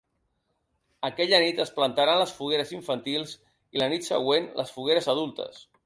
Aquella 1.09 1.41
nit 1.43 1.61
es 1.67 1.73
plantaran 1.75 2.19
les 2.23 2.33
fogueres 2.39 2.73
infantils 2.79 3.37
i, 3.43 3.45
la 3.83 3.93
nit 3.97 4.11
següent, 4.13 4.53
les 4.63 4.77
fogueres 4.81 5.13
adultes. 5.17 5.67